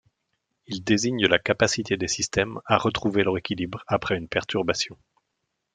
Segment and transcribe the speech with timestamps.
[0.65, 4.97] Il désigne la capacité des systèmes à retrouver leur équilibre après une perturbation.